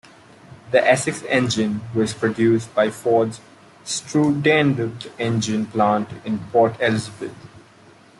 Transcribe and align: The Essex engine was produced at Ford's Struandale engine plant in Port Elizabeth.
The 0.71 0.83
Essex 0.83 1.21
engine 1.27 1.81
was 1.93 2.11
produced 2.15 2.69
at 2.75 2.91
Ford's 2.91 3.39
Struandale 3.85 5.11
engine 5.19 5.67
plant 5.67 6.09
in 6.25 6.39
Port 6.51 6.75
Elizabeth. 6.81 7.35